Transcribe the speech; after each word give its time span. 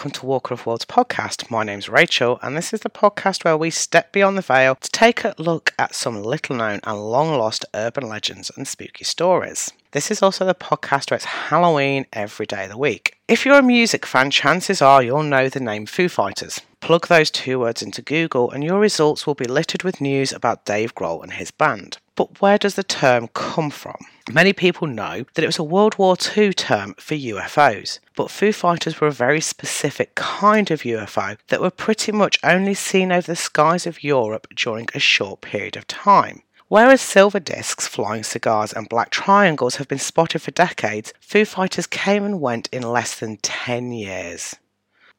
welcome 0.00 0.10
to 0.12 0.24
Walker 0.24 0.54
of 0.54 0.64
Worlds 0.64 0.86
podcast. 0.86 1.50
My 1.50 1.62
name's 1.62 1.90
Rachel, 1.90 2.38
and 2.40 2.56
this 2.56 2.72
is 2.72 2.80
the 2.80 2.88
podcast 2.88 3.44
where 3.44 3.58
we 3.58 3.68
step 3.68 4.12
beyond 4.12 4.38
the 4.38 4.40
veil 4.40 4.76
to 4.76 4.90
take 4.92 5.24
a 5.24 5.34
look 5.36 5.74
at 5.78 5.94
some 5.94 6.22
little 6.22 6.56
known 6.56 6.80
and 6.84 7.10
long 7.10 7.36
lost 7.36 7.66
urban 7.74 8.08
legends 8.08 8.50
and 8.56 8.66
spooky 8.66 9.04
stories. 9.04 9.70
This 9.90 10.10
is 10.10 10.22
also 10.22 10.46
the 10.46 10.54
podcast 10.54 11.10
where 11.10 11.16
it's 11.16 11.26
Halloween 11.26 12.06
every 12.14 12.46
day 12.46 12.64
of 12.64 12.70
the 12.70 12.78
week. 12.78 13.18
If 13.28 13.44
you're 13.44 13.58
a 13.58 13.62
music 13.62 14.06
fan, 14.06 14.30
chances 14.30 14.80
are 14.80 15.02
you'll 15.02 15.22
know 15.22 15.50
the 15.50 15.60
name 15.60 15.84
Foo 15.84 16.08
Fighters. 16.08 16.62
Plug 16.80 17.08
those 17.08 17.30
two 17.30 17.60
words 17.60 17.82
into 17.82 18.00
Google, 18.00 18.50
and 18.50 18.64
your 18.64 18.80
results 18.80 19.26
will 19.26 19.34
be 19.34 19.44
littered 19.44 19.82
with 19.82 20.00
news 20.00 20.32
about 20.32 20.64
Dave 20.64 20.94
Grohl 20.94 21.22
and 21.22 21.34
his 21.34 21.50
band. 21.50 21.98
But 22.20 22.42
where 22.42 22.58
does 22.58 22.74
the 22.74 22.84
term 22.84 23.28
come 23.28 23.70
from? 23.70 23.96
Many 24.30 24.52
people 24.52 24.86
know 24.86 25.24
that 25.32 25.42
it 25.42 25.46
was 25.46 25.58
a 25.58 25.62
World 25.62 25.96
War 25.96 26.18
II 26.36 26.52
term 26.52 26.92
for 26.98 27.14
UFOs, 27.14 27.98
but 28.14 28.30
Foo 28.30 28.52
Fighters 28.52 29.00
were 29.00 29.06
a 29.08 29.10
very 29.10 29.40
specific 29.40 30.16
kind 30.16 30.70
of 30.70 30.82
UFO 30.82 31.38
that 31.48 31.62
were 31.62 31.70
pretty 31.70 32.12
much 32.12 32.38
only 32.44 32.74
seen 32.74 33.10
over 33.10 33.26
the 33.26 33.36
skies 33.36 33.86
of 33.86 34.04
Europe 34.04 34.48
during 34.54 34.86
a 34.92 34.98
short 34.98 35.40
period 35.40 35.78
of 35.78 35.86
time. 35.86 36.42
Whereas 36.68 37.00
silver 37.00 37.40
discs, 37.40 37.86
flying 37.86 38.22
cigars, 38.22 38.74
and 38.74 38.86
black 38.86 39.08
triangles 39.08 39.76
have 39.76 39.88
been 39.88 39.98
spotted 39.98 40.42
for 40.42 40.50
decades, 40.50 41.14
Foo 41.22 41.46
Fighters 41.46 41.86
came 41.86 42.22
and 42.22 42.38
went 42.38 42.68
in 42.70 42.82
less 42.82 43.18
than 43.18 43.38
10 43.38 43.92
years. 43.92 44.56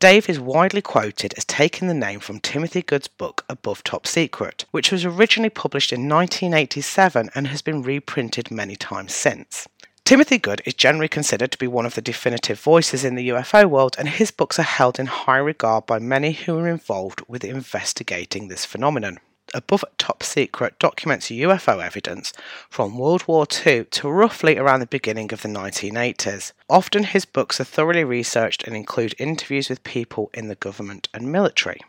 Dave 0.02 0.28
is 0.30 0.40
widely 0.40 0.82
quoted 0.82 1.36
as 1.38 1.46
taking 1.46 1.88
the 1.88 1.94
name 1.94 2.20
from 2.20 2.40
Timothy 2.40 2.82
Good's 2.82 3.08
book 3.08 3.46
Above 3.48 3.84
Top 3.84 4.08
Secret, 4.08 4.66
which 4.72 4.92
was 4.92 5.06
originally 5.06 5.52
published 5.52 5.94
in 5.94 6.10
1987 6.10 7.30
and 7.36 7.46
has 7.46 7.62
been 7.62 7.84
reprinted 7.84 8.50
many 8.50 8.76
times 8.76 9.14
since. 9.14 9.68
Timothy 10.04 10.40
Good 10.40 10.64
is 10.66 10.74
generally 10.74 11.08
considered 11.08 11.52
to 11.52 11.58
be 11.60 11.68
one 11.68 11.86
of 11.86 11.94
the 11.94 12.02
definitive 12.02 12.60
voices 12.60 13.04
in 13.06 13.14
the 13.14 13.30
UFO 13.30 13.70
world, 13.70 13.96
and 14.00 14.10
his 14.10 14.32
books 14.32 14.58
are 14.58 14.64
held 14.64 14.98
in 14.98 15.06
high 15.06 15.38
regard 15.38 15.86
by 15.86 16.00
many 16.00 16.32
who 16.32 16.58
are 16.58 16.68
involved 16.68 17.22
with 17.28 17.44
investigating 17.44 18.48
this 18.48 18.66
phenomenon. 18.66 19.20
Above 19.54 19.84
Top 19.98 20.24
Secret 20.24 20.80
documents 20.80 21.28
UFO 21.28 21.84
evidence 21.84 22.32
from 22.70 22.98
World 22.98 23.28
War 23.28 23.46
II 23.66 23.84
to 23.86 24.10
roughly 24.10 24.58
around 24.58 24.80
the 24.80 24.86
beginning 24.86 25.34
of 25.34 25.42
the 25.42 25.50
1980s. 25.50 26.54
Often 26.70 27.04
his 27.04 27.26
books 27.26 27.60
are 27.60 27.66
thoroughly 27.66 28.06
researched 28.06 28.64
and 28.66 28.76
include 28.76 29.14
interviews 29.20 29.68
with 29.68 29.84
people 29.84 30.30
in 30.34 30.48
the 30.48 30.56
government 30.56 31.10
and 31.14 31.32
military. 31.32 31.82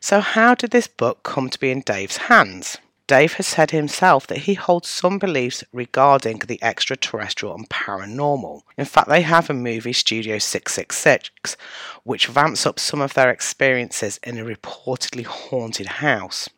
So, 0.00 0.20
how 0.20 0.54
did 0.54 0.70
this 0.70 0.86
book 0.86 1.22
come 1.22 1.50
to 1.50 1.60
be 1.60 1.70
in 1.70 1.82
Dave's 1.82 2.16
hands? 2.16 2.78
Dave 3.06 3.34
has 3.34 3.46
said 3.46 3.70
himself 3.70 4.26
that 4.26 4.40
he 4.40 4.52
holds 4.54 4.88
some 4.88 5.18
beliefs 5.18 5.64
regarding 5.72 6.40
the 6.40 6.62
extraterrestrial 6.62 7.54
and 7.54 7.68
paranormal. 7.68 8.62
In 8.76 8.84
fact, 8.84 9.08
they 9.08 9.22
have 9.22 9.48
a 9.48 9.54
movie, 9.54 9.94
Studio 9.94 10.38
666, 10.38 11.56
which 12.04 12.26
vamps 12.26 12.66
up 12.66 12.78
some 12.78 13.00
of 13.00 13.14
their 13.14 13.30
experiences 13.30 14.20
in 14.22 14.38
a 14.38 14.44
reportedly 14.44 15.24
haunted 15.24 15.86
house. 15.86 16.50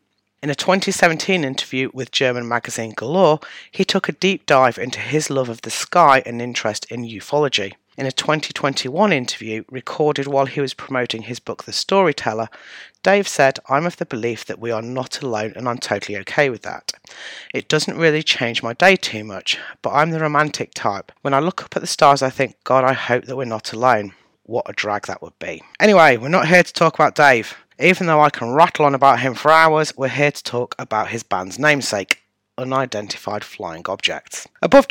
In 0.42 0.48
a 0.48 0.54
2017 0.54 1.44
interview 1.44 1.90
with 1.92 2.12
German 2.12 2.48
magazine 2.48 2.94
Galore, 2.96 3.40
he 3.70 3.84
took 3.84 4.08
a 4.08 4.12
deep 4.12 4.46
dive 4.46 4.78
into 4.78 4.98
his 4.98 5.28
love 5.28 5.50
of 5.50 5.60
the 5.60 5.70
sky 5.70 6.22
and 6.24 6.40
interest 6.40 6.86
in 6.90 7.04
ufology. 7.04 7.74
In 7.98 8.06
a 8.06 8.12
2021 8.12 9.12
interview 9.12 9.64
recorded 9.70 10.26
while 10.26 10.46
he 10.46 10.62
was 10.62 10.72
promoting 10.72 11.24
his 11.24 11.40
book 11.40 11.64
The 11.64 11.74
Storyteller, 11.74 12.48
Dave 13.02 13.28
said, 13.28 13.58
I'm 13.68 13.84
of 13.84 13.98
the 13.98 14.06
belief 14.06 14.46
that 14.46 14.58
we 14.58 14.70
are 14.70 14.80
not 14.80 15.20
alone 15.20 15.52
and 15.56 15.68
I'm 15.68 15.76
totally 15.76 16.16
okay 16.20 16.48
with 16.48 16.62
that. 16.62 16.94
It 17.52 17.68
doesn't 17.68 17.98
really 17.98 18.22
change 18.22 18.62
my 18.62 18.72
day 18.72 18.96
too 18.96 19.24
much, 19.24 19.58
but 19.82 19.90
I'm 19.90 20.10
the 20.10 20.20
romantic 20.20 20.72
type. 20.72 21.12
When 21.20 21.34
I 21.34 21.40
look 21.40 21.62
up 21.62 21.76
at 21.76 21.82
the 21.82 21.86
stars, 21.86 22.22
I 22.22 22.30
think, 22.30 22.56
God, 22.64 22.82
I 22.82 22.94
hope 22.94 23.26
that 23.26 23.36
we're 23.36 23.44
not 23.44 23.74
alone. 23.74 24.14
What 24.50 24.68
a 24.68 24.72
drag 24.72 25.06
that 25.06 25.22
would 25.22 25.38
be. 25.38 25.62
Anyway, 25.78 26.16
we're 26.16 26.28
not 26.28 26.48
here 26.48 26.64
to 26.64 26.72
talk 26.72 26.94
about 26.94 27.14
Dave. 27.14 27.54
Even 27.78 28.08
though 28.08 28.20
I 28.20 28.30
can 28.30 28.52
rattle 28.52 28.84
on 28.84 28.96
about 28.96 29.20
him 29.20 29.34
for 29.34 29.52
hours, 29.52 29.96
we're 29.96 30.08
here 30.08 30.32
to 30.32 30.42
talk 30.42 30.74
about 30.76 31.10
his 31.10 31.22
band's 31.22 31.56
namesake, 31.56 32.24
Unidentified 32.58 33.44
Flying 33.44 33.84
Objects. 33.86 34.48
Above, 34.60 34.88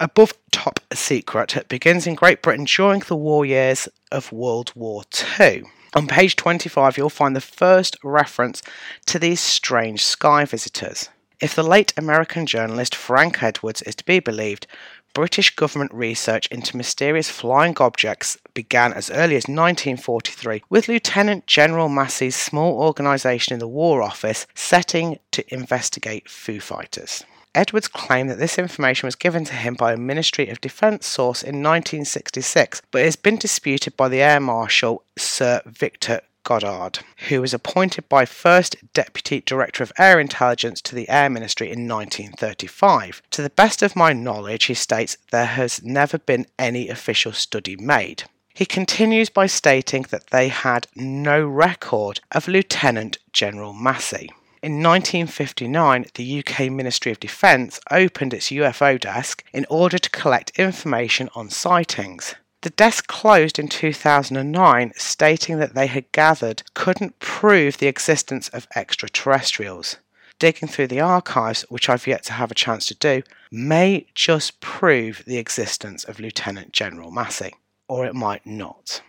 above 0.00 0.32
Top 0.50 0.80
Secret 0.92 1.68
begins 1.68 2.08
in 2.08 2.16
Great 2.16 2.42
Britain 2.42 2.64
during 2.64 2.98
the 2.98 3.14
war 3.14 3.46
years 3.46 3.88
of 4.10 4.32
World 4.32 4.72
War 4.74 5.04
II. 5.38 5.62
On 5.94 6.08
page 6.08 6.34
25, 6.34 6.98
you'll 6.98 7.08
find 7.08 7.36
the 7.36 7.40
first 7.40 7.96
reference 8.02 8.62
to 9.06 9.20
these 9.20 9.38
strange 9.38 10.04
sky 10.04 10.44
visitors. 10.44 11.08
If 11.40 11.54
the 11.54 11.62
late 11.62 11.94
American 11.96 12.46
journalist 12.46 12.96
Frank 12.96 13.44
Edwards 13.44 13.80
is 13.82 13.94
to 13.94 14.04
be 14.04 14.18
believed, 14.18 14.66
British 15.14 15.54
government 15.56 15.92
research 15.92 16.46
into 16.48 16.76
mysterious 16.76 17.28
flying 17.30 17.76
objects 17.78 18.36
began 18.54 18.92
as 18.92 19.10
early 19.10 19.36
as 19.36 19.48
1943 19.48 20.62
with 20.68 20.88
Lieutenant 20.88 21.46
General 21.46 21.88
Massey's 21.88 22.36
small 22.36 22.80
organisation 22.80 23.52
in 23.52 23.58
the 23.58 23.68
War 23.68 24.02
Office 24.02 24.46
setting 24.54 25.18
to 25.32 25.54
investigate 25.54 26.28
Foo 26.28 26.60
Fighters. 26.60 27.24
Edwards 27.54 27.88
claimed 27.88 28.30
that 28.30 28.38
this 28.38 28.58
information 28.58 29.06
was 29.06 29.16
given 29.16 29.44
to 29.46 29.54
him 29.54 29.74
by 29.74 29.92
a 29.92 29.96
Ministry 29.96 30.48
of 30.48 30.60
Defence 30.60 31.06
source 31.06 31.42
in 31.42 31.62
1966, 31.62 32.82
but 32.90 33.00
it 33.00 33.06
has 33.06 33.16
been 33.16 33.36
disputed 33.36 33.96
by 33.96 34.08
the 34.08 34.22
Air 34.22 34.38
Marshal 34.38 35.02
Sir 35.16 35.62
Victor 35.66 36.20
Goddard, 36.44 37.00
who 37.28 37.40
was 37.40 37.52
appointed 37.52 38.08
by 38.08 38.24
First 38.24 38.76
Deputy 38.92 39.40
Director 39.40 39.82
of 39.82 39.92
Air 39.98 40.18
Intelligence 40.18 40.80
to 40.82 40.94
the 40.94 41.08
Air 41.08 41.28
Ministry 41.28 41.66
in 41.66 41.88
1935. 41.88 43.22
To 43.30 43.42
the 43.42 43.50
best 43.50 43.82
of 43.82 43.96
my 43.96 44.12
knowledge, 44.12 44.64
he 44.64 44.74
states, 44.74 45.16
there 45.30 45.46
has 45.46 45.82
never 45.82 46.18
been 46.18 46.46
any 46.58 46.88
official 46.88 47.32
study 47.32 47.76
made. 47.76 48.24
He 48.54 48.66
continues 48.66 49.30
by 49.30 49.46
stating 49.46 50.06
that 50.10 50.28
they 50.28 50.48
had 50.48 50.88
no 50.96 51.46
record 51.46 52.20
of 52.32 52.48
Lieutenant 52.48 53.18
General 53.32 53.72
Massey. 53.72 54.30
In 54.60 54.82
1959, 54.82 56.06
the 56.14 56.40
UK 56.40 56.68
Ministry 56.72 57.12
of 57.12 57.20
Defence 57.20 57.78
opened 57.92 58.34
its 58.34 58.50
UFO 58.50 58.98
desk 58.98 59.44
in 59.52 59.64
order 59.70 59.98
to 59.98 60.10
collect 60.10 60.58
information 60.58 61.28
on 61.36 61.50
sightings. 61.50 62.34
The 62.68 62.74
desk 62.74 63.06
closed 63.06 63.58
in 63.58 63.68
2009, 63.68 64.92
stating 64.94 65.58
that 65.58 65.72
they 65.72 65.86
had 65.86 66.12
gathered 66.12 66.64
couldn't 66.74 67.18
prove 67.18 67.78
the 67.78 67.86
existence 67.86 68.50
of 68.50 68.68
extraterrestrials. 68.76 69.96
Digging 70.38 70.68
through 70.68 70.88
the 70.88 71.00
archives, 71.00 71.64
which 71.70 71.88
I've 71.88 72.06
yet 72.06 72.24
to 72.24 72.34
have 72.34 72.50
a 72.50 72.54
chance 72.54 72.84
to 72.88 72.94
do, 72.94 73.22
may 73.50 74.04
just 74.14 74.60
prove 74.60 75.24
the 75.24 75.38
existence 75.38 76.04
of 76.04 76.20
Lieutenant 76.20 76.72
General 76.72 77.10
Massey, 77.10 77.54
or 77.88 78.04
it 78.04 78.14
might 78.14 78.44
not. 78.44 79.00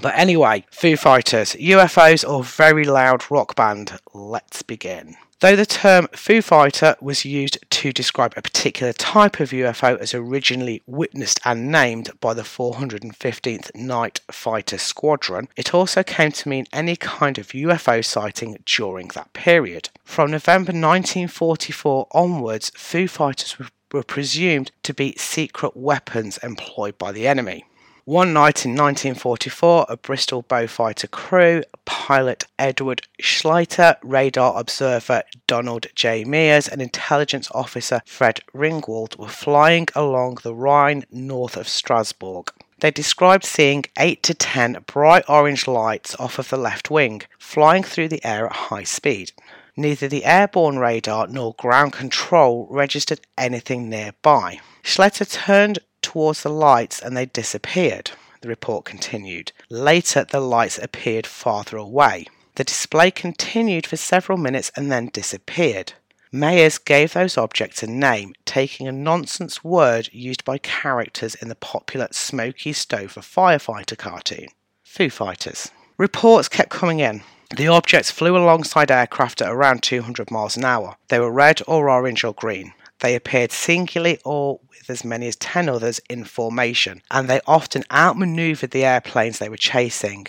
But 0.00 0.16
anyway, 0.16 0.64
Foo 0.70 0.96
Fighters, 0.96 1.54
UFOs 1.54 2.22
or 2.22 2.44
very 2.44 2.84
loud 2.84 3.28
rock 3.32 3.56
band, 3.56 3.98
let's 4.14 4.62
begin. 4.62 5.16
Though 5.40 5.56
the 5.56 5.66
term 5.66 6.06
Foo 6.12 6.40
Fighter 6.40 6.94
was 7.00 7.24
used 7.24 7.58
to 7.84 7.92
describe 7.92 8.32
a 8.34 8.40
particular 8.40 8.94
type 8.94 9.40
of 9.40 9.50
UFO 9.50 9.98
as 9.98 10.14
originally 10.14 10.82
witnessed 10.86 11.38
and 11.44 11.70
named 11.70 12.10
by 12.18 12.32
the 12.32 12.40
415th 12.40 13.74
Night 13.74 14.22
Fighter 14.30 14.78
Squadron, 14.78 15.48
it 15.54 15.74
also 15.74 16.02
came 16.02 16.32
to 16.32 16.48
mean 16.48 16.64
any 16.72 16.96
kind 16.96 17.36
of 17.36 17.48
UFO 17.48 18.02
sighting 18.02 18.56
during 18.64 19.08
that 19.08 19.34
period. 19.34 19.90
From 20.02 20.30
November 20.30 20.72
1944 20.72 22.06
onwards, 22.12 22.72
Foo 22.74 23.06
Fighters 23.06 23.58
were 23.92 24.02
presumed 24.02 24.72
to 24.82 24.94
be 24.94 25.14
secret 25.18 25.76
weapons 25.76 26.38
employed 26.38 26.96
by 26.96 27.12
the 27.12 27.28
enemy. 27.28 27.66
One 28.06 28.34
night 28.34 28.66
in 28.66 28.72
1944, 28.72 29.86
a 29.88 29.96
Bristol 29.96 30.42
Beaufighter 30.42 31.10
crew, 31.10 31.62
pilot 31.86 32.44
Edward 32.58 33.00
Schleiter, 33.22 33.96
radar 34.02 34.60
observer 34.60 35.22
Donald 35.46 35.86
J. 35.94 36.22
Mears, 36.22 36.68
and 36.68 36.82
intelligence 36.82 37.50
officer 37.52 38.02
Fred 38.04 38.42
Ringwald 38.54 39.16
were 39.16 39.28
flying 39.28 39.88
along 39.94 40.40
the 40.42 40.54
Rhine 40.54 41.06
north 41.10 41.56
of 41.56 41.66
Strasbourg. 41.66 42.52
They 42.80 42.90
described 42.90 43.44
seeing 43.44 43.86
8 43.98 44.22
to 44.24 44.34
10 44.34 44.84
bright 44.86 45.24
orange 45.26 45.66
lights 45.66 46.14
off 46.16 46.38
of 46.38 46.50
the 46.50 46.58
left 46.58 46.90
wing, 46.90 47.22
flying 47.38 47.84
through 47.84 48.08
the 48.08 48.22
air 48.22 48.44
at 48.44 48.52
high 48.52 48.84
speed. 48.84 49.32
Neither 49.78 50.08
the 50.08 50.26
airborne 50.26 50.78
radar 50.78 51.26
nor 51.28 51.54
ground 51.54 51.94
control 51.94 52.68
registered 52.70 53.22
anything 53.38 53.88
nearby. 53.88 54.60
Schleiter 54.82 55.26
turned 55.26 55.78
towards 56.14 56.44
the 56.44 56.48
lights 56.48 57.02
and 57.02 57.16
they 57.16 57.26
disappeared. 57.26 58.12
The 58.40 58.48
report 58.48 58.84
continued. 58.84 59.50
Later, 59.68 60.24
the 60.24 60.38
lights 60.38 60.78
appeared 60.78 61.26
farther 61.26 61.76
away. 61.76 62.26
The 62.54 62.62
display 62.62 63.10
continued 63.10 63.84
for 63.84 63.96
several 63.96 64.38
minutes 64.38 64.70
and 64.76 64.92
then 64.92 65.10
disappeared. 65.12 65.94
Mears 66.30 66.78
gave 66.78 67.14
those 67.14 67.36
objects 67.36 67.82
a 67.82 67.88
name, 67.88 68.32
taking 68.44 68.86
a 68.86 68.92
nonsense 68.92 69.64
word 69.64 70.08
used 70.12 70.44
by 70.44 70.58
characters 70.58 71.34
in 71.34 71.48
the 71.48 71.56
popular 71.56 72.06
Smokey 72.12 72.72
Stover 72.72 73.20
firefighter 73.20 73.98
cartoon 73.98 74.46
Foo 74.84 75.10
Fighters. 75.10 75.72
Reports 75.98 76.48
kept 76.48 76.70
coming 76.70 77.00
in. 77.00 77.24
The 77.56 77.66
objects 77.66 78.12
flew 78.12 78.36
alongside 78.36 78.92
aircraft 78.92 79.42
at 79.42 79.50
around 79.50 79.82
200 79.82 80.30
miles 80.30 80.56
an 80.56 80.64
hour. 80.64 80.94
They 81.08 81.18
were 81.18 81.32
red 81.32 81.60
or 81.66 81.90
orange 81.90 82.22
or 82.22 82.34
green. 82.34 82.72
They 83.04 83.16
appeared 83.16 83.52
singly 83.52 84.18
or 84.24 84.60
with 84.70 84.88
as 84.88 85.04
many 85.04 85.28
as 85.28 85.36
10 85.36 85.68
others 85.68 86.00
in 86.08 86.24
formation, 86.24 87.02
and 87.10 87.28
they 87.28 87.42
often 87.46 87.84
outmaneuvered 87.92 88.70
the 88.70 88.86
airplanes 88.86 89.38
they 89.38 89.50
were 89.50 89.58
chasing. 89.58 90.28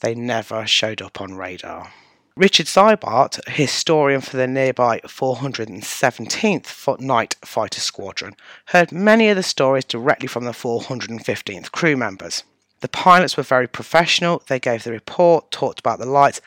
They 0.00 0.14
never 0.14 0.66
showed 0.66 1.02
up 1.02 1.20
on 1.20 1.34
radar. 1.34 1.92
Richard 2.34 2.68
Sibart, 2.68 3.46
historian 3.46 4.22
for 4.22 4.38
the 4.38 4.46
nearby 4.46 5.00
417th 5.00 7.00
Night 7.00 7.36
Fighter 7.44 7.82
Squadron, 7.82 8.34
heard 8.68 8.92
many 8.92 9.28
of 9.28 9.36
the 9.36 9.42
stories 9.42 9.84
directly 9.84 10.26
from 10.26 10.44
the 10.44 10.52
415th 10.52 11.70
crew 11.70 11.98
members. 11.98 12.44
The 12.80 12.88
pilots 12.88 13.36
were 13.36 13.42
very 13.42 13.68
professional, 13.68 14.42
they 14.48 14.58
gave 14.58 14.84
the 14.84 14.92
report, 14.92 15.50
talked 15.50 15.80
about 15.80 15.98
the 15.98 16.06
lights, 16.06 16.40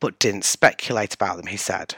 but 0.00 0.18
didn't 0.18 0.44
speculate 0.44 1.14
about 1.14 1.38
them, 1.38 1.46
he 1.46 1.56
said. 1.56 1.94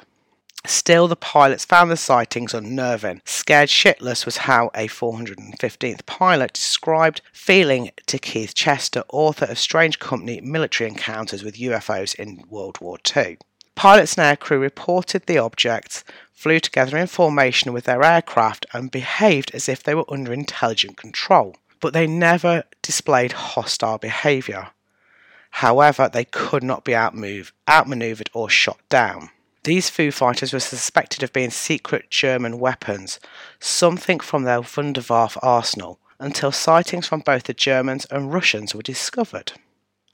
Still, 0.66 1.08
the 1.08 1.16
pilots 1.16 1.64
found 1.64 1.90
the 1.90 1.96
sightings 1.96 2.52
unnerving. 2.52 3.22
Scared 3.24 3.70
shitless 3.70 4.26
was 4.26 4.38
how 4.38 4.70
a 4.74 4.88
415th 4.88 6.04
pilot 6.04 6.52
described 6.52 7.22
feeling 7.32 7.90
to 8.06 8.18
Keith 8.18 8.54
Chester, 8.54 9.02
author 9.08 9.46
of 9.46 9.58
Strange 9.58 9.98
Company 9.98 10.40
Military 10.40 10.90
Encounters 10.90 11.42
with 11.42 11.56
UFOs 11.56 12.14
in 12.14 12.44
World 12.48 12.78
War 12.80 12.98
II. 13.16 13.38
Pilots 13.74 14.18
and 14.18 14.38
aircrew 14.38 14.60
reported 14.60 15.24
the 15.24 15.38
objects, 15.38 16.04
flew 16.34 16.60
together 16.60 16.98
in 16.98 17.06
formation 17.06 17.72
with 17.72 17.84
their 17.84 18.04
aircraft, 18.04 18.66
and 18.74 18.90
behaved 18.90 19.50
as 19.54 19.68
if 19.68 19.82
they 19.82 19.94
were 19.94 20.10
under 20.12 20.32
intelligent 20.32 20.98
control, 20.98 21.56
but 21.80 21.94
they 21.94 22.06
never 22.06 22.64
displayed 22.82 23.32
hostile 23.32 23.96
behaviour. 23.96 24.68
However, 25.52 26.10
they 26.12 26.26
could 26.26 26.62
not 26.62 26.84
be 26.84 26.92
outmoved, 26.92 27.52
outmaneuvered 27.68 28.28
or 28.34 28.50
shot 28.50 28.80
down. 28.90 29.30
These 29.64 29.90
Foo 29.90 30.10
Fighters 30.10 30.54
were 30.54 30.60
suspected 30.60 31.22
of 31.22 31.34
being 31.34 31.50
secret 31.50 32.08
German 32.08 32.58
weapons, 32.58 33.20
something 33.58 34.18
from 34.18 34.44
their 34.44 34.62
Wunderwaffe 34.62 35.36
arsenal, 35.42 35.98
until 36.18 36.50
sightings 36.50 37.06
from 37.06 37.20
both 37.20 37.44
the 37.44 37.52
Germans 37.52 38.06
and 38.06 38.32
Russians 38.32 38.74
were 38.74 38.80
discovered. 38.80 39.52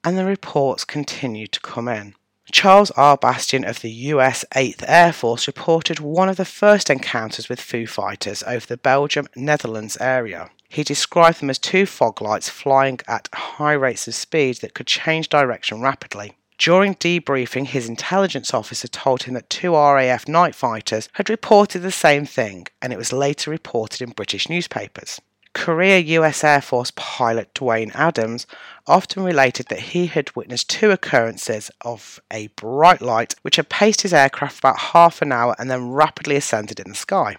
And 0.03 0.19
the 0.19 0.25
reports 0.25 0.85
continued 0.85 1.53
to 1.53 1.61
come 1.61 1.87
in. 1.87 2.17
Charles 2.51 2.91
R. 2.93 3.17
Bastien 3.17 3.65
of 3.65 3.83
the 3.83 3.91
US 3.91 4.45
8th 4.55 4.85
Air 4.87 5.13
Force 5.13 5.47
reported 5.47 6.01
one 6.01 6.29
of 6.29 6.37
the 6.37 6.45
first 6.45 6.91
encounters 6.91 7.49
with 7.49 7.61
Foo 7.61 7.87
Fighters 7.87 8.43
over 8.45 8.67
the 8.67 8.77
Belgium 8.77 9.29
Netherlands 9.37 9.97
area. 10.01 10.51
He 10.69 10.83
described 10.83 11.41
them 11.41 11.51
as 11.51 11.59
two 11.61 11.87
fog 11.87 12.21
lights 12.21 12.49
flying 12.49 12.99
at 13.07 13.29
high 13.33 13.75
rates 13.75 14.09
of 14.09 14.15
speed 14.17 14.57
that 14.57 14.75
could 14.75 14.89
change 14.89 15.29
direction 15.29 15.81
rapidly. 15.81 16.35
During 16.59 16.95
debriefing, 16.95 17.67
his 17.67 17.89
intelligence 17.89 18.55
officer 18.55 18.89
told 18.89 19.25
him 19.25 19.35
that 19.35 19.51
two 19.51 19.75
RAF 19.75 20.27
night 20.27 20.55
fighters 20.55 21.09
had 21.15 21.29
reported 21.29 21.81
the 21.81 21.93
same 21.93 22.25
thing, 22.25 22.67
and 22.81 22.93
it 22.93 22.99
was 22.99 23.13
later 23.13 23.51
reported 23.51 24.01
in 24.01 24.11
British 24.11 24.49
newspapers. 24.49 25.21
Career 25.53 25.99
US 25.99 26.45
Air 26.45 26.61
Force 26.61 26.93
pilot 26.97 27.53
Duane 27.55 27.91
Adams 27.95 28.47
often 28.87 29.23
related 29.23 29.69
that 29.69 29.81
he 29.81 30.07
had 30.07 30.37
witnessed 30.37 30.69
two 30.69 30.91
occurrences 30.91 31.71
of 31.81 32.21
a 32.31 32.49
bright 32.49 33.01
light 33.01 33.35
which 33.41 33.57
had 33.57 33.71
paced 33.71 34.03
his 34.03 34.13
aircraft 34.13 34.59
about 34.59 34.79
half 34.79 35.23
an 35.23 35.33
hour 35.33 35.57
and 35.59 35.71
then 35.71 35.91
rapidly 35.91 36.37
ascended 36.37 36.79
in 36.79 36.91
the 36.91 36.95
sky. 36.95 37.37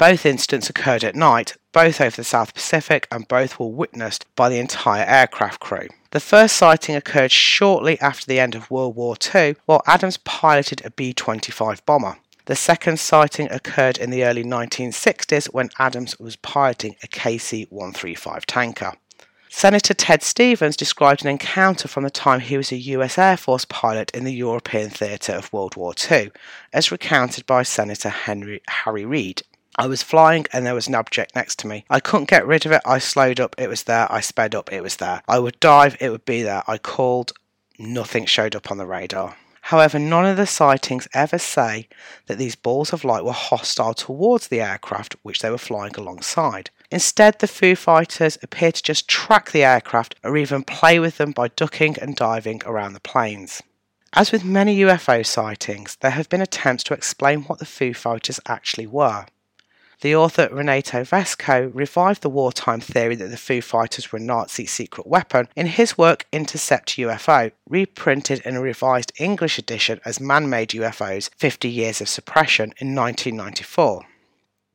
Both 0.00 0.24
incidents 0.24 0.70
occurred 0.70 1.04
at 1.04 1.14
night, 1.14 1.58
both 1.72 2.00
over 2.00 2.16
the 2.16 2.24
South 2.24 2.54
Pacific, 2.54 3.06
and 3.12 3.28
both 3.28 3.58
were 3.58 3.66
witnessed 3.66 4.24
by 4.34 4.48
the 4.48 4.58
entire 4.58 5.04
aircraft 5.04 5.60
crew. 5.60 5.88
The 6.12 6.20
first 6.20 6.56
sighting 6.56 6.96
occurred 6.96 7.30
shortly 7.30 8.00
after 8.00 8.24
the 8.24 8.40
end 8.40 8.54
of 8.54 8.70
World 8.70 8.96
War 8.96 9.14
II 9.34 9.56
while 9.66 9.82
Adams 9.86 10.16
piloted 10.16 10.80
a 10.86 10.90
B 10.90 11.12
25 11.12 11.84
bomber. 11.84 12.16
The 12.46 12.56
second 12.56 12.98
sighting 12.98 13.50
occurred 13.50 13.98
in 13.98 14.08
the 14.08 14.24
early 14.24 14.42
1960s 14.42 15.52
when 15.52 15.68
Adams 15.78 16.18
was 16.18 16.36
piloting 16.36 16.96
a 17.02 17.06
KC 17.06 17.70
135 17.70 18.46
tanker. 18.46 18.94
Senator 19.50 19.92
Ted 19.92 20.22
Stevens 20.22 20.78
described 20.78 21.22
an 21.22 21.28
encounter 21.28 21.88
from 21.88 22.04
the 22.04 22.10
time 22.10 22.40
he 22.40 22.56
was 22.56 22.72
a 22.72 22.76
US 22.76 23.18
Air 23.18 23.36
Force 23.36 23.66
pilot 23.66 24.10
in 24.14 24.24
the 24.24 24.32
European 24.32 24.88
theatre 24.88 25.34
of 25.34 25.52
World 25.52 25.76
War 25.76 25.92
II, 26.10 26.30
as 26.72 26.90
recounted 26.90 27.44
by 27.44 27.64
Senator 27.64 28.08
Henry, 28.08 28.62
Harry 28.66 29.04
Reid. 29.04 29.42
I 29.76 29.86
was 29.86 30.02
flying 30.02 30.46
and 30.52 30.66
there 30.66 30.74
was 30.74 30.88
an 30.88 30.94
object 30.94 31.34
next 31.34 31.58
to 31.60 31.66
me. 31.66 31.84
I 31.88 32.00
couldn't 32.00 32.28
get 32.28 32.46
rid 32.46 32.66
of 32.66 32.72
it. 32.72 32.82
I 32.84 32.98
slowed 32.98 33.40
up, 33.40 33.54
it 33.58 33.68
was 33.68 33.84
there. 33.84 34.10
I 34.12 34.20
sped 34.20 34.54
up, 34.54 34.72
it 34.72 34.82
was 34.82 34.96
there. 34.96 35.22
I 35.28 35.38
would 35.38 35.58
dive, 35.60 35.96
it 36.00 36.10
would 36.10 36.24
be 36.24 36.42
there. 36.42 36.62
I 36.66 36.78
called, 36.78 37.32
nothing 37.78 38.26
showed 38.26 38.56
up 38.56 38.70
on 38.70 38.78
the 38.78 38.86
radar. 38.86 39.36
However, 39.62 39.98
none 39.98 40.26
of 40.26 40.36
the 40.36 40.46
sightings 40.46 41.06
ever 41.14 41.38
say 41.38 41.88
that 42.26 42.38
these 42.38 42.56
balls 42.56 42.92
of 42.92 43.04
light 43.04 43.24
were 43.24 43.32
hostile 43.32 43.94
towards 43.94 44.48
the 44.48 44.60
aircraft 44.60 45.14
which 45.22 45.40
they 45.40 45.50
were 45.50 45.58
flying 45.58 45.94
alongside. 45.96 46.70
Instead, 46.90 47.38
the 47.38 47.46
Foo 47.46 47.76
Fighters 47.76 48.36
appear 48.42 48.72
to 48.72 48.82
just 48.82 49.06
track 49.06 49.52
the 49.52 49.62
aircraft 49.62 50.16
or 50.24 50.36
even 50.36 50.64
play 50.64 50.98
with 50.98 51.18
them 51.18 51.30
by 51.30 51.48
ducking 51.48 51.96
and 52.00 52.16
diving 52.16 52.60
around 52.66 52.94
the 52.94 53.00
planes. 53.00 53.62
As 54.12 54.32
with 54.32 54.44
many 54.44 54.80
UFO 54.80 55.24
sightings, 55.24 55.96
there 56.00 56.10
have 56.10 56.28
been 56.28 56.40
attempts 56.40 56.82
to 56.84 56.94
explain 56.94 57.42
what 57.42 57.60
the 57.60 57.64
Foo 57.64 57.94
Fighters 57.94 58.40
actually 58.46 58.88
were. 58.88 59.26
The 60.00 60.16
author 60.16 60.48
Renato 60.50 61.04
Vesco 61.04 61.70
revived 61.74 62.22
the 62.22 62.30
wartime 62.30 62.80
theory 62.80 63.16
that 63.16 63.28
the 63.30 63.36
Foo 63.36 63.60
Fighters 63.60 64.10
were 64.10 64.18
a 64.18 64.22
Nazi 64.22 64.64
secret 64.64 65.06
weapon 65.06 65.48
in 65.54 65.66
his 65.66 65.98
work 65.98 66.26
Intercept 66.32 66.96
UFO, 66.96 67.52
reprinted 67.68 68.40
in 68.46 68.56
a 68.56 68.62
revised 68.62 69.12
English 69.18 69.58
edition 69.58 70.00
as 70.06 70.18
Man 70.18 70.48
Made 70.48 70.70
UFOs 70.70 71.28
50 71.36 71.68
Years 71.68 72.00
of 72.00 72.08
Suppression 72.08 72.72
in 72.78 72.94
1994. 72.94 74.06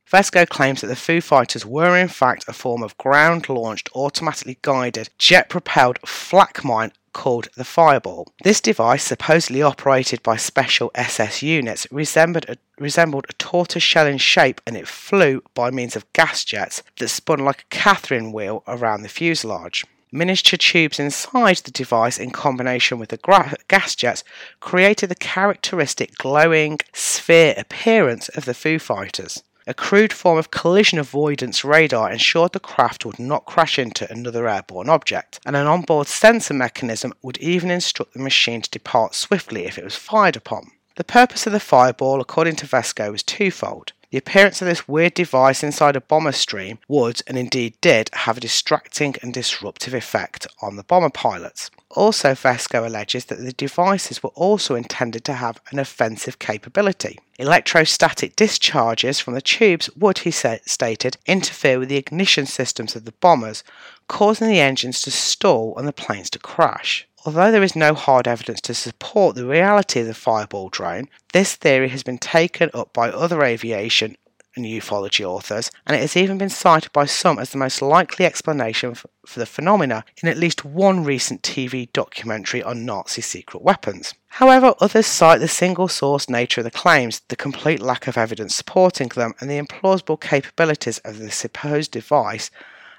Vesco 0.08 0.48
claims 0.48 0.82
that 0.82 0.86
the 0.86 0.94
Foo 0.94 1.20
Fighters 1.20 1.66
were 1.66 1.98
in 1.98 2.06
fact 2.06 2.44
a 2.46 2.52
form 2.52 2.84
of 2.84 2.96
ground 2.96 3.48
launched, 3.48 3.88
automatically 3.96 4.58
guided, 4.62 5.08
jet 5.18 5.48
propelled 5.48 5.98
flak 6.06 6.64
mine 6.64 6.92
called 7.16 7.48
the 7.56 7.64
Fireball. 7.64 8.28
This 8.44 8.60
device, 8.60 9.02
supposedly 9.02 9.62
operated 9.62 10.22
by 10.22 10.36
special 10.36 10.90
SS 10.94 11.42
units, 11.42 11.86
resembled 11.90 12.44
a, 12.46 12.58
resembled 12.78 13.24
a 13.30 13.32
tortoise 13.32 13.82
shell 13.82 14.06
in 14.06 14.18
shape 14.18 14.60
and 14.66 14.76
it 14.76 14.86
flew 14.86 15.42
by 15.54 15.70
means 15.70 15.96
of 15.96 16.12
gas 16.12 16.44
jets 16.44 16.82
that 16.98 17.08
spun 17.08 17.38
like 17.38 17.62
a 17.62 17.74
Catherine 17.74 18.32
wheel 18.32 18.62
around 18.68 19.00
the 19.00 19.08
fuselage. 19.08 19.86
Miniature 20.12 20.58
tubes 20.58 21.00
inside 21.00 21.56
the 21.56 21.70
device, 21.70 22.18
in 22.18 22.30
combination 22.30 22.98
with 22.98 23.08
the 23.08 23.16
gra- 23.16 23.56
gas 23.66 23.94
jets, 23.94 24.22
created 24.60 25.08
the 25.08 25.14
characteristic 25.14 26.16
glowing 26.18 26.78
sphere 26.92 27.54
appearance 27.56 28.28
of 28.28 28.44
the 28.44 28.54
Foo 28.54 28.78
Fighters. 28.78 29.42
A 29.68 29.74
crude 29.74 30.12
form 30.12 30.38
of 30.38 30.52
collision 30.52 31.00
avoidance 31.00 31.64
radar 31.64 32.12
ensured 32.12 32.52
the 32.52 32.60
craft 32.60 33.04
would 33.04 33.18
not 33.18 33.46
crash 33.46 33.80
into 33.80 34.08
another 34.08 34.48
airborne 34.48 34.88
object, 34.88 35.40
and 35.44 35.56
an 35.56 35.66
onboard 35.66 36.06
sensor 36.06 36.54
mechanism 36.54 37.12
would 37.22 37.36
even 37.38 37.68
instruct 37.72 38.12
the 38.12 38.20
machine 38.20 38.62
to 38.62 38.70
depart 38.70 39.16
swiftly 39.16 39.64
if 39.64 39.76
it 39.76 39.82
was 39.82 39.96
fired 39.96 40.36
upon. 40.36 40.70
The 40.94 41.02
purpose 41.02 41.48
of 41.48 41.52
the 41.52 41.58
fireball, 41.58 42.20
according 42.20 42.54
to 42.56 42.66
Vesco, 42.66 43.10
was 43.10 43.24
twofold. 43.24 43.92
The 44.12 44.18
appearance 44.18 44.62
of 44.62 44.68
this 44.68 44.86
weird 44.86 45.14
device 45.14 45.64
inside 45.64 45.96
a 45.96 46.00
bomber 46.00 46.30
stream 46.30 46.78
would, 46.86 47.20
and 47.26 47.36
indeed 47.36 47.74
did, 47.80 48.08
have 48.12 48.36
a 48.36 48.40
distracting 48.40 49.16
and 49.20 49.34
disruptive 49.34 49.94
effect 49.94 50.46
on 50.62 50.76
the 50.76 50.84
bomber 50.84 51.10
pilots. 51.10 51.72
Also, 51.90 52.34
Vesco 52.34 52.84
alleges 52.84 53.26
that 53.26 53.38
the 53.38 53.52
devices 53.52 54.22
were 54.22 54.30
also 54.30 54.74
intended 54.74 55.24
to 55.24 55.34
have 55.34 55.60
an 55.70 55.78
offensive 55.78 56.38
capability. 56.38 57.18
Electrostatic 57.38 58.34
discharges 58.34 59.20
from 59.20 59.34
the 59.34 59.40
tubes 59.40 59.88
would, 59.96 60.18
he 60.18 60.30
said, 60.30 60.60
stated, 60.66 61.16
interfere 61.26 61.78
with 61.78 61.88
the 61.88 61.96
ignition 61.96 62.44
systems 62.44 62.96
of 62.96 63.04
the 63.04 63.12
bombers, 63.12 63.62
causing 64.08 64.48
the 64.48 64.60
engines 64.60 65.00
to 65.02 65.10
stall 65.10 65.74
and 65.76 65.86
the 65.86 65.92
planes 65.92 66.28
to 66.30 66.38
crash. 66.38 67.06
Although 67.24 67.50
there 67.50 67.62
is 67.62 67.74
no 67.74 67.94
hard 67.94 68.28
evidence 68.28 68.60
to 68.62 68.74
support 68.74 69.34
the 69.34 69.46
reality 69.46 70.00
of 70.00 70.06
the 70.06 70.14
fireball 70.14 70.68
drone, 70.68 71.08
this 71.32 71.56
theory 71.56 71.88
has 71.88 72.02
been 72.02 72.18
taken 72.18 72.70
up 72.72 72.92
by 72.92 73.10
other 73.10 73.42
aviation 73.42 74.16
and 74.56 74.64
ufology 74.64 75.24
authors, 75.24 75.70
and 75.86 75.94
it 75.96 76.00
has 76.00 76.16
even 76.16 76.38
been 76.38 76.48
cited 76.48 76.92
by 76.92 77.04
some 77.04 77.38
as 77.38 77.50
the 77.50 77.58
most 77.58 77.82
likely 77.82 78.24
explanation 78.24 78.94
for, 78.94 79.08
the 79.34 79.46
phenomena 79.46 80.04
in 80.22 80.28
at 80.28 80.38
least 80.38 80.64
one 80.64 81.04
recent 81.04 81.42
TV 81.42 81.92
documentary 81.92 82.62
on 82.62 82.84
Nazi 82.86 83.20
secret 83.20 83.62
weapons. 83.62 84.14
However, 84.28 84.74
others 84.80 85.06
cite 85.06 85.40
the 85.40 85.48
single 85.48 85.88
source 85.88 86.28
nature 86.28 86.60
of 86.60 86.64
the 86.64 86.70
claims, 86.70 87.20
the 87.28 87.36
complete 87.36 87.80
lack 87.80 88.06
of 88.06 88.16
evidence 88.16 88.54
supporting 88.54 89.08
them, 89.08 89.34
and 89.40 89.50
the 89.50 89.60
implausible 89.60 90.20
capabilities 90.20 90.98
of 90.98 91.18
the 91.18 91.30
supposed 91.30 91.90
device 91.90 92.50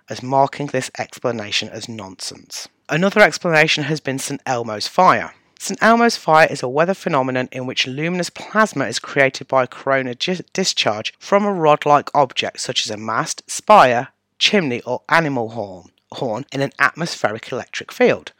as 0.10 0.24
marking 0.24 0.68
this 0.68 0.92
explanation 0.98 1.70
as 1.70 1.90
nonsense. 1.90 2.68
Another 2.90 3.22
explanation 3.22 3.84
has 3.86 4.00
been 4.00 4.20
St. 4.20 4.42
Elmo's 4.46 4.88
fire. 4.88 5.34
St. 5.60 5.82
Elmo's 5.82 6.18
fire 6.18 6.48
is 6.50 6.62
a 6.62 6.70
weather 6.70 6.94
phenomenon 6.94 7.50
in 7.52 7.66
which 7.66 7.88
luminous 7.88 8.30
plasma 8.30 8.86
is 8.86 9.00
created 9.00 9.48
by 9.48 9.66
corona 9.66 10.14
discharge 10.16 11.14
from 11.20 11.46
a 11.46 11.52
rod 11.52 11.86
like 11.86 12.14
object 12.14 12.60
such 12.60 12.86
as 12.86 12.92
a 12.92 12.98
mast, 12.98 13.42
spire, 13.50 14.10
chimney, 14.40 14.82
or 14.82 15.02
animal 15.10 15.50
horn, 15.50 15.92
horn 16.14 16.46
in 16.54 16.62
an 16.62 16.72
atmospheric 16.80 17.52
electric 17.52 17.92
field. 17.92 18.34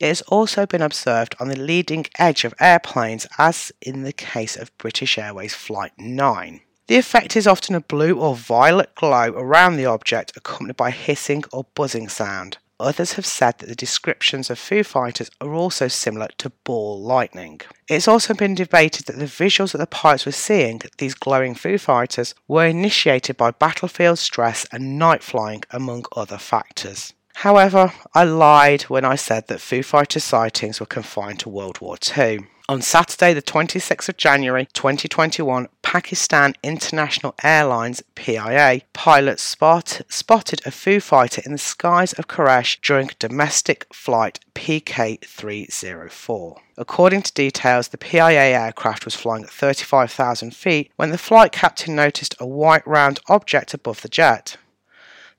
It 0.00 0.08
has 0.08 0.22
also 0.22 0.66
been 0.66 0.82
observed 0.82 1.36
on 1.38 1.48
the 1.48 1.58
leading 1.58 2.06
edge 2.18 2.44
of 2.44 2.54
airplanes, 2.60 3.26
as 3.38 3.72
in 3.80 4.02
the 4.02 4.12
case 4.12 4.56
of 4.56 4.76
British 4.76 5.16
Airways 5.16 5.54
Flight 5.54 5.92
9. 5.96 6.60
The 6.86 6.96
effect 6.96 7.36
is 7.36 7.46
often 7.46 7.74
a 7.74 7.80
blue 7.80 8.18
or 8.18 8.34
violet 8.34 8.94
glow 8.94 9.30
around 9.30 9.76
the 9.76 9.86
object, 9.86 10.36
accompanied 10.36 10.76
by 10.76 10.90
hissing 10.90 11.44
or 11.52 11.66
buzzing 11.74 12.08
sound. 12.08 12.58
Others 12.80 13.12
have 13.12 13.26
said 13.26 13.58
that 13.58 13.68
the 13.68 13.74
descriptions 13.76 14.50
of 14.50 14.58
Foo 14.58 14.82
Fighters 14.82 15.30
are 15.40 15.54
also 15.54 15.86
similar 15.86 16.28
to 16.38 16.50
ball 16.64 17.00
lightning. 17.00 17.60
It's 17.88 18.08
also 18.08 18.34
been 18.34 18.56
debated 18.56 19.06
that 19.06 19.18
the 19.18 19.26
visuals 19.26 19.72
that 19.72 19.78
the 19.78 19.86
pilots 19.86 20.26
were 20.26 20.32
seeing, 20.32 20.82
these 20.98 21.14
glowing 21.14 21.54
Foo 21.54 21.78
Fighters, 21.78 22.34
were 22.48 22.66
initiated 22.66 23.36
by 23.36 23.52
battlefield 23.52 24.18
stress 24.18 24.66
and 24.72 24.98
night 24.98 25.22
flying, 25.22 25.62
among 25.70 26.06
other 26.16 26.38
factors. 26.38 27.12
However, 27.36 27.92
I 28.12 28.24
lied 28.24 28.82
when 28.82 29.04
I 29.04 29.14
said 29.16 29.46
that 29.48 29.60
Foo 29.60 29.82
Fighters 29.82 30.24
sightings 30.24 30.80
were 30.80 30.86
confined 30.86 31.40
to 31.40 31.48
World 31.48 31.80
War 31.80 31.96
II. 32.16 32.40
On 32.66 32.80
Saturday, 32.80 33.34
the 33.34 33.42
26th 33.42 34.08
of 34.08 34.16
January 34.16 34.66
2021, 34.72 35.68
Pakistan 35.82 36.54
International 36.62 37.34
Airlines 37.44 38.02
PIA 38.14 38.80
pilots 38.94 39.42
spot, 39.42 40.00
spotted 40.08 40.62
a 40.64 40.70
Foo 40.70 40.98
Fighter 40.98 41.42
in 41.44 41.52
the 41.52 41.58
skies 41.58 42.14
of 42.14 42.26
Quraysh 42.26 42.80
during 42.80 43.10
domestic 43.18 43.86
flight 43.92 44.40
PK304. 44.54 46.58
According 46.78 47.22
to 47.22 47.34
details, 47.34 47.88
the 47.88 47.98
PIA 47.98 48.58
aircraft 48.58 49.04
was 49.04 49.14
flying 49.14 49.44
at 49.44 49.50
35,000 49.50 50.56
feet 50.56 50.90
when 50.96 51.10
the 51.10 51.18
flight 51.18 51.52
captain 51.52 51.94
noticed 51.94 52.34
a 52.40 52.46
white 52.46 52.86
round 52.86 53.20
object 53.28 53.74
above 53.74 54.00
the 54.00 54.08
jet. 54.08 54.56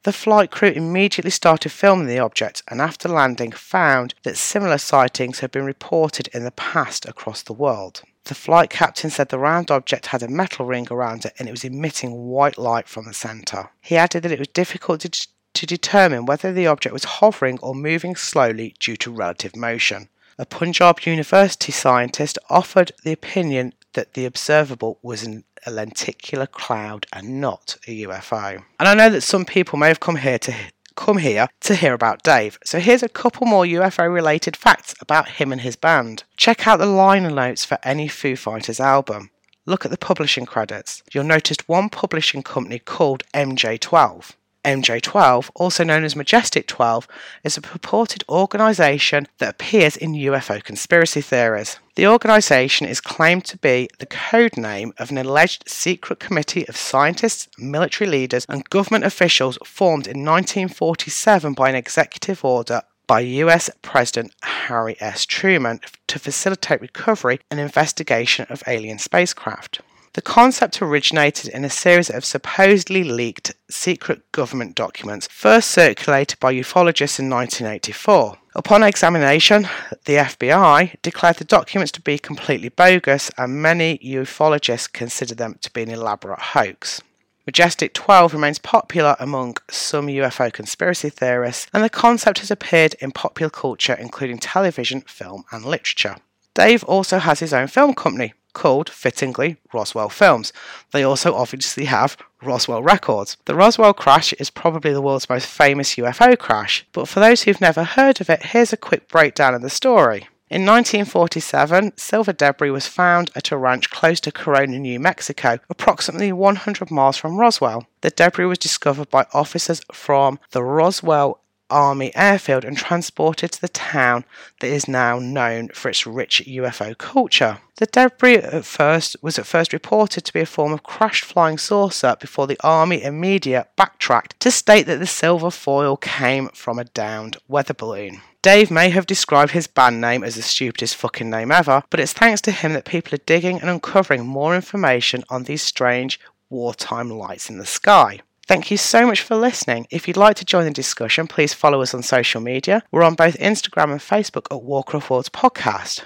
The 0.06 0.14
flight 0.14 0.52
crew 0.52 0.70
immediately 0.70 1.32
started 1.32 1.72
filming 1.72 2.06
the 2.06 2.20
object 2.20 2.62
and 2.68 2.80
after 2.80 3.10
landing 3.10 3.52
found 3.52 4.14
that 4.22 4.38
similar 4.38 4.78
sightings 4.78 5.40
had 5.40 5.50
been 5.50 5.66
reported 5.66 6.28
in 6.28 6.44
the 6.44 6.52
past 6.52 7.08
across 7.08 7.42
the 7.42 7.54
world. 7.54 8.04
The 8.26 8.36
flight 8.36 8.70
captain 8.70 9.10
said 9.10 9.30
the 9.30 9.40
round 9.40 9.72
object 9.72 10.06
had 10.06 10.22
a 10.22 10.28
metal 10.28 10.68
ring 10.68 10.88
around 10.92 11.26
it 11.26 11.34
and 11.40 11.48
it 11.48 11.52
was 11.52 11.64
emitting 11.64 12.28
white 12.28 12.60
light 12.60 12.88
from 12.88 13.06
the 13.06 13.16
centre. 13.16 13.70
He 13.82 13.98
added 13.98 14.22
that 14.22 14.32
it 14.32 14.38
was 14.38 14.48
difficult 14.50 15.02
to, 15.02 15.28
to 15.56 15.66
determine 15.66 16.28
whether 16.28 16.54
the 16.54 16.68
object 16.68 16.94
was 16.94 17.06
hovering 17.06 17.58
or 17.64 17.74
moving 17.74 18.16
slowly 18.16 18.76
due 18.80 18.98
to 18.98 19.12
relative 19.12 19.56
motion. 19.56 20.10
A 20.38 20.46
Punjab 20.46 21.00
University 21.00 21.72
scientist 21.72 22.38
offered 22.48 22.92
the 23.04 23.12
opinion 23.12 23.74
that 23.94 24.14
the 24.14 24.26
observable 24.26 25.00
was 25.02 25.24
an 25.24 25.46
a 25.66 25.72
lenticular 25.72 26.48
cloud 26.48 27.06
and 27.14 27.42
not 27.42 27.78
a 27.88 28.04
UFO. 28.04 28.64
And 28.80 28.88
I 28.90 28.94
know 28.94 29.10
that 29.10 29.22
some 29.22 29.46
people 29.46 29.80
may 29.80 29.88
have 29.88 30.00
come 30.00 30.18
here 30.18 30.40
to 30.40 30.54
come 30.96 31.18
here 31.18 31.48
to 31.62 31.76
hear 31.76 31.94
about 31.94 32.24
Dave. 32.24 32.58
So 32.64 32.80
here's 32.80 33.04
a 33.04 33.10
couple 33.10 33.46
more 33.46 33.66
UFO 33.66 34.12
related 34.12 34.56
facts 34.56 34.96
about 35.02 35.30
him 35.30 35.52
and 35.52 35.62
his 35.62 35.76
band. 35.76 36.24
Check 36.38 36.68
out 36.68 36.80
the 36.80 36.86
liner 36.86 37.30
notes 37.30 37.66
for 37.66 37.78
any 37.84 38.08
Foo 38.08 38.36
Fighters 38.36 38.80
album. 38.80 39.30
Look 39.66 39.84
at 39.84 39.92
the 39.92 39.98
publishing 39.98 40.46
credits. 40.46 41.04
You'll 41.12 41.24
notice 41.24 41.58
one 41.66 41.90
publishing 41.90 42.44
company 42.44 42.80
called 42.80 43.24
MJ12. 43.34 44.32
MJ12, 44.66 45.50
also 45.56 45.84
known 45.84 46.04
as 46.04 46.16
Majestic 46.16 46.68
12, 46.68 47.08
is 47.44 47.56
a 47.56 47.62
purported 47.62 48.24
organisation 48.28 49.28
that 49.38 49.50
appears 49.50 49.96
in 49.96 50.14
UFO 50.14 50.62
conspiracy 50.64 51.22
theories. 51.22 51.80
The 51.96 52.08
organisation 52.08 52.88
is 52.88 53.00
claimed 53.00 53.46
to 53.46 53.58
be 53.58 53.88
the 54.00 54.06
code 54.06 54.58
name 54.58 54.94
of 54.98 55.12
an 55.12 55.18
alleged 55.18 55.70
secret 55.70 56.20
committee 56.20 56.68
of 56.68 56.76
scientists, 56.76 57.48
military 57.58 58.10
leaders, 58.10 58.46
and 58.50 58.70
government 58.70 59.06
officials 59.06 59.58
formed 59.64 60.08
in 60.08 60.26
1947 60.26 61.54
by 61.54 61.70
an 61.70 61.76
executive 61.76 62.44
order 62.44 62.82
by 63.08 63.20
US 63.20 63.70
President 63.82 64.34
Harry 64.42 64.98
S. 65.00 65.26
Truman 65.26 65.80
to 66.08 66.20
facilitate 66.20 66.82
recovery 66.82 67.40
and 67.52 67.60
investigation 67.60 68.48
of 68.50 68.64
alien 68.68 68.98
spacecraft. 68.98 69.82
The 70.16 70.22
concept 70.22 70.82
originated 70.82 71.50
in 71.50 71.66
a 71.66 71.70
series 71.70 72.10
of 72.10 72.24
supposedly 72.24 73.04
leaked 73.04 73.54
secret 73.70 74.32
government 74.32 74.74
documents, 74.74 75.28
first 75.28 75.70
circulated 75.72 76.40
by 76.40 76.54
ufologists 76.54 77.20
in 77.20 77.30
1984. 77.30 78.38
Upon 78.56 78.82
examination, 78.82 79.64
the 80.06 80.14
FBI 80.14 80.96
declared 81.02 81.36
the 81.36 81.44
documents 81.44 81.92
to 81.92 82.02
be 82.02 82.18
completely 82.18 82.70
bogus, 82.70 83.30
and 83.38 83.62
many 83.62 83.98
ufologists 83.98 84.90
consider 84.90 85.36
them 85.36 85.58
to 85.60 85.70
be 85.74 85.84
an 85.84 85.92
elaborate 85.92 86.40
hoax. 86.40 87.02
Majestic 87.46 87.94
12 87.94 88.34
remains 88.34 88.58
popular 88.58 89.18
among 89.20 89.58
some 89.70 90.08
UFO 90.08 90.50
conspiracy 90.54 91.10
theorists, 91.10 91.68
and 91.74 91.84
the 91.84 91.90
concept 91.90 92.40
has 92.40 92.50
appeared 92.50 92.96
in 93.02 93.12
popular 93.12 93.50
culture, 93.50 93.98
including 94.00 94.38
television, 94.38 95.02
film, 95.02 95.44
and 95.52 95.66
literature. 95.66 96.16
Dave 96.54 96.86
also 96.86 97.20
has 97.20 97.42
his 97.42 97.54
own 97.54 97.68
film 97.68 97.94
company, 97.94 98.34
called, 98.56 98.90
fittingly, 98.90 99.58
Roswell 99.72 100.10
Films. 100.10 100.52
They 100.92 101.04
also 101.04 101.36
obviously 101.36 101.86
have 101.86 102.18
Roswell 102.42 102.82
Records. 102.82 103.38
The 103.46 103.54
Roswell 103.54 103.94
crash 103.94 104.34
is 104.34 104.50
probably 104.50 104.94
the 104.94 105.02
world's 105.02 105.30
most 105.30 105.46
famous 105.46 105.96
UFO 105.96 106.36
crash, 106.40 106.88
but 106.92 107.08
for 107.08 107.20
those 107.20 107.44
who've 107.44 107.62
never 107.62 107.84
heard 107.84 108.20
of 108.20 108.32
it, 108.32 108.48
here's 108.48 108.74
a 108.74 108.78
quick 108.78 109.08
breakdown 109.08 109.54
of 109.54 109.62
the 109.62 109.70
story. 109.70 110.28
In 110.48 110.62
1947, 110.62 111.98
silver 111.98 112.32
debris 112.32 112.70
was 112.70 112.88
found 112.88 113.32
at 113.36 113.52
a 113.52 113.58
ranch 113.58 113.90
close 113.90 114.20
to 114.22 114.32
Corona, 114.32 114.78
New 114.78 115.00
Mexico, 115.00 115.58
approximately 115.72 116.32
100 116.32 116.92
miles 116.92 117.18
from 117.18 117.40
Roswell. 117.40 117.88
The 118.02 118.12
debris 118.12 118.46
was 118.46 118.60
discovered 118.60 119.10
by 119.10 119.26
officers 119.34 119.82
from 119.92 120.40
the 120.52 120.64
Roswell 120.64 121.42
Army 121.70 122.16
airfield 122.16 122.64
and 122.64 122.78
transported 122.78 123.52
to 123.52 123.62
the 123.62 123.70
town 123.70 124.26
that 124.60 124.68
is 124.68 124.88
now 124.88 125.20
known 125.20 125.70
for 125.70 125.90
its 125.90 126.06
rich 126.06 126.44
UFO 126.46 126.98
culture. 126.98 127.60
The 127.78 127.86
debris 127.88 128.38
at 128.38 128.66
first 128.66 129.18
was 129.22 129.38
at 129.38 129.46
first 129.46 129.74
reported 129.74 130.26
to 130.26 130.34
be 130.34 130.40
a 130.40 130.46
form 130.46 130.72
of 130.72 130.84
crashed 130.84 131.26
flying 131.26 131.58
saucer 131.58 132.16
before 132.20 132.48
the 132.48 132.60
army 132.64 133.02
and 133.02 133.20
media 133.20 133.68
backtracked 133.76 134.40
to 134.42 134.52
state 134.52 134.86
that 134.88 135.00
the 135.00 135.08
silver 135.08 135.52
foil 135.52 135.98
came 135.98 136.50
from 136.50 136.80
a 136.80 136.86
downed 136.86 137.38
weather 137.48 137.74
balloon. 137.74 138.22
Dave 138.42 138.70
may 138.70 138.92
have 138.92 139.08
described 139.08 139.54
his 139.54 139.66
band 139.66 140.00
name 140.00 140.24
as 140.24 140.36
the 140.36 140.44
stupidest 140.44 140.96
fucking 140.96 141.32
name 141.32 141.52
ever, 141.52 141.82
but 141.90 142.00
it's 142.00 142.14
thanks 142.14 142.42
to 142.42 142.52
him 142.52 142.74
that 142.74 142.86
people 142.86 143.16
are 143.16 143.26
digging 143.26 143.60
and 143.60 143.70
uncovering 143.72 144.26
more 144.26 144.56
information 144.56 145.24
on 145.30 145.44
these 145.44 145.64
strange 145.64 146.20
wartime 146.50 147.10
lights 147.10 147.50
in 147.50 147.58
the 147.58 147.66
sky. 147.66 148.20
Thank 148.48 148.70
you 148.70 148.78
so 148.78 149.08
much 149.08 149.22
for 149.22 149.36
listening. 149.36 149.88
If 149.90 150.08
you'd 150.08 150.18
like 150.18 150.36
to 150.38 150.46
join 150.46 150.66
the 150.66 150.72
discussion, 150.72 151.26
please 151.26 151.52
follow 151.54 151.82
us 151.82 151.96
on 151.96 152.04
social 152.04 152.42
media. 152.42 152.84
We're 152.92 153.02
on 153.02 153.16
both 153.16 153.40
Instagram 153.40 153.92
and 153.92 154.00
Facebook 154.00 154.46
at 154.52 154.62
Walker 154.62 154.98
of 154.98 155.10
Worlds 155.10 155.30
Podcast. 155.30 156.04